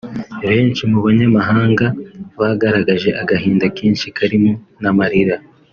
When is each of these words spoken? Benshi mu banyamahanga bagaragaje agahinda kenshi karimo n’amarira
Benshi 0.47 0.81
mu 0.91 0.99
banyamahanga 1.05 1.85
bagaragaje 2.39 3.09
agahinda 3.21 3.65
kenshi 3.77 4.05
karimo 4.17 4.51
n’amarira 4.81 5.37